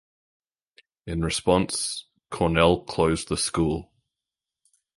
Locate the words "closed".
2.85-3.29